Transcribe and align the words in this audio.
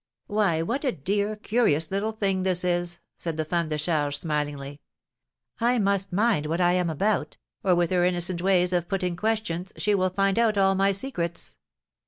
"Why, 0.25 0.63
what 0.63 0.83
a 0.83 0.91
dear, 0.91 1.35
curious 1.35 1.91
little 1.91 2.11
thing 2.13 2.41
this 2.41 2.63
is!" 2.63 2.97
said 3.19 3.37
the 3.37 3.45
femme 3.45 3.69
de 3.69 3.77
charge, 3.77 4.17
smilingly; 4.17 4.81
"I 5.59 5.77
must 5.77 6.11
mind 6.11 6.47
what 6.47 6.59
I 6.59 6.71
am 6.73 6.89
about, 6.89 7.37
or, 7.63 7.75
with 7.75 7.91
her 7.91 8.03
innocent 8.03 8.41
ways 8.41 8.73
of 8.73 8.89
putting 8.89 9.15
questions, 9.15 9.71
she 9.77 9.93
will 9.93 10.09
find 10.09 10.39
out 10.39 10.57
all 10.57 10.73
my 10.73 10.91
secrets!" 10.91 11.55